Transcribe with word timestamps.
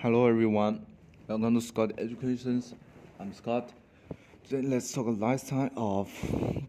Hello 0.00 0.28
everyone, 0.28 0.86
welcome 1.26 1.56
to 1.56 1.60
Scott 1.60 1.90
Educations. 1.98 2.72
I'm 3.18 3.32
Scott. 3.32 3.72
Today 4.48 4.64
let's 4.64 4.92
talk 4.92 5.06
last 5.18 5.48
time 5.48 5.72
of 5.76 6.08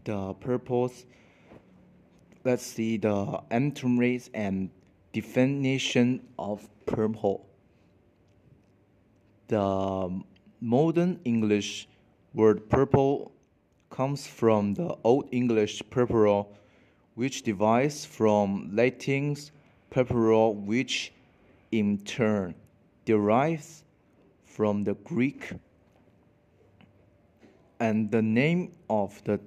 the 0.02 0.34
purpose. 0.40 1.04
Let's 2.42 2.66
see 2.66 2.96
the 2.96 3.40
rates 4.00 4.30
and 4.34 4.68
definition 5.12 6.26
of 6.40 6.68
purple. 6.86 7.46
The 9.46 10.20
modern 10.60 11.20
English 11.24 11.86
word 12.34 12.68
purple 12.68 13.30
comes 13.90 14.26
from 14.26 14.74
the 14.74 14.96
Old 15.04 15.28
English 15.30 15.84
purpura, 15.88 16.46
which 17.14 17.44
derives 17.44 18.04
from 18.04 18.70
Latin's 18.72 19.52
purpura, 19.88 20.50
which 20.50 21.12
in 21.70 21.98
turn 21.98 22.56
derives 23.04 23.84
from 24.44 24.84
the 24.84 24.94
Greek 24.94 25.52
and 27.80 28.10
the 28.10 28.20
name 28.20 28.72
of 28.90 29.22
the 29.24 29.40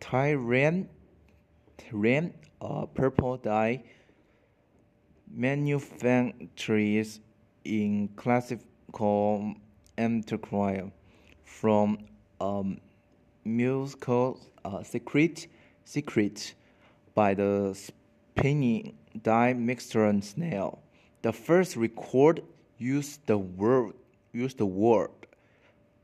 Tyrian, 0.00 0.86
Tyrian 1.78 2.34
uh, 2.60 2.86
purple 2.86 3.38
dye 3.38 3.82
manufacturers 5.34 7.20
in 7.64 8.08
classical 8.16 9.54
antiquarian 9.96 10.92
from 11.42 11.98
um, 12.40 12.78
musical 13.44 14.40
uh, 14.64 14.82
secret 14.82 15.46
secret 15.84 16.54
by 17.14 17.34
the 17.34 17.74
spinning 17.74 18.94
dye 19.22 19.52
murex 19.52 19.90
snail. 20.20 20.82
The 21.22 21.32
first 21.32 21.76
record 21.76 22.42
used 22.84 23.26
the 23.26 23.38
word 23.38 23.94
used 24.32 24.58
the 24.58 24.66
word 24.66 25.10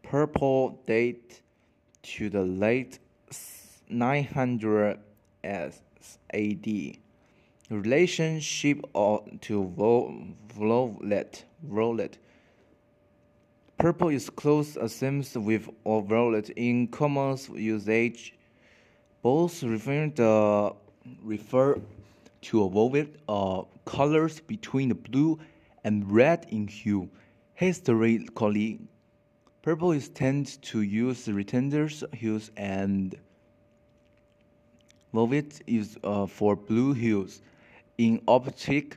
purple 0.03 0.81
date 0.87 1.43
to 2.03 2.31
the 2.31 2.43
late 2.43 2.99
900 3.89 4.99
AD. 5.45 6.67
Relationship 7.71 8.81
or 8.95 9.25
to 9.43 9.65
violet, 10.57 11.45
violet. 11.63 12.19
Purple 13.79 14.09
is 14.09 14.29
close 14.29 14.77
associated 14.77 15.45
with 15.45 15.69
violet 15.85 16.51
in 16.51 16.89
common 16.89 17.39
usage. 17.55 18.35
Both 19.23 19.63
refer 19.63 20.11
the 20.17 20.75
refer 21.23 21.81
to 22.43 22.65
a 22.65 22.69
violet 22.69 23.21
uh, 23.29 23.63
colors 23.85 24.41
between 24.41 24.89
the 24.89 24.95
blue 24.95 25.39
and 25.85 26.11
red 26.11 26.47
in 26.51 26.67
hue. 26.69 27.09
Historically, 27.55 28.81
purple 29.63 29.93
is 29.93 30.09
tend 30.09 30.61
to 30.63 30.83
use 30.83 31.27
retenders 31.27 32.03
hues 32.15 32.51
and 32.57 33.17
violet 35.13 35.61
is 35.67 35.99
uh, 36.05 36.27
for 36.27 36.57
blue 36.57 36.93
hues. 36.93 37.43
In 37.99 38.23
optic, 38.27 38.97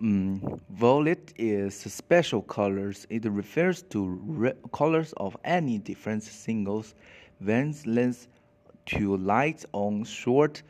um, 0.00 0.60
violet 0.68 1.32
is 1.36 1.74
special 1.74 2.42
colors. 2.42 3.06
It 3.08 3.24
refers 3.24 3.82
to 3.90 4.54
colors 4.72 5.14
of 5.16 5.36
any 5.44 5.78
different 5.78 6.22
singles 6.22 6.94
wavelengths 7.42 8.26
to 8.86 9.16
light 9.16 9.64
on 9.72 10.04
short 10.04 10.62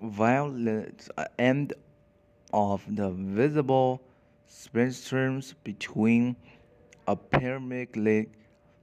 violet 0.00 1.08
end 1.38 1.74
of 2.52 2.82
the 2.88 3.10
visible 3.10 4.02
spectrums 4.48 5.54
between 5.64 6.36
approximately 7.06 8.28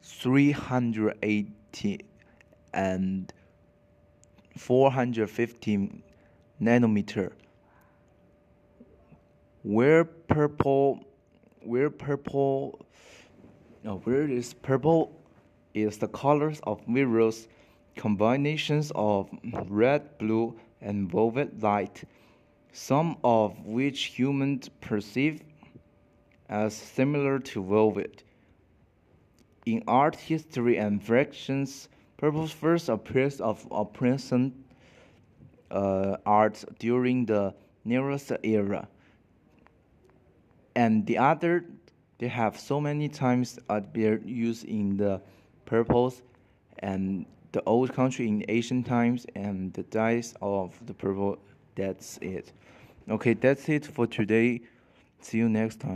380 0.01 1.99
and 2.73 3.33
450 4.58 6.03
nanometer. 6.61 7.31
Where 9.63 10.05
purple, 10.05 11.03
where 11.61 11.89
purple, 11.89 12.85
no, 13.83 13.97
where 13.99 14.27
is 14.27 14.53
purple 14.53 15.11
is 15.73 15.97
the 15.97 16.08
colors 16.08 16.59
of 16.63 16.81
various 16.87 17.47
combinations 17.95 18.91
of 18.95 19.29
red, 19.67 20.17
blue, 20.17 20.58
and 20.81 21.11
violet 21.11 21.61
light 21.61 22.03
some 22.79 23.17
of 23.25 23.65
which 23.65 24.05
humans 24.05 24.69
perceive 24.79 25.41
as 26.47 26.73
similar 26.73 27.37
to 27.37 27.61
velvet. 27.61 28.23
In 29.65 29.83
art 29.85 30.15
history 30.15 30.77
and 30.77 31.03
fractions, 31.03 31.89
purple 32.15 32.47
first 32.47 32.87
appears 32.87 33.41
of 33.41 33.67
present 33.93 34.53
uh, 35.69 36.15
art 36.25 36.63
during 36.79 37.25
the 37.25 37.53
Nearest 37.83 38.31
era, 38.43 38.87
and 40.75 41.05
the 41.05 41.17
other 41.17 41.65
they 42.17 42.27
have 42.27 42.57
so 42.57 42.79
many 42.79 43.09
times 43.09 43.59
appeared 43.69 44.25
used 44.25 44.65
in 44.65 44.95
the 44.95 45.21
purples 45.65 46.21
and 46.79 47.25
the 47.51 47.63
old 47.65 47.93
country 47.93 48.27
in 48.27 48.43
ancient 48.47 48.85
times 48.85 49.25
and 49.35 49.73
the 49.73 49.83
dyes 49.83 50.33
of 50.41 50.79
the 50.85 50.93
purple 50.93 51.39
that's 51.79 52.17
it. 52.21 52.51
Okay, 53.09 53.33
that's 53.33 53.69
it 53.69 53.85
for 53.85 54.05
today. 54.05 54.61
See 55.21 55.37
you 55.37 55.47
next 55.47 55.79
time. 55.79 55.87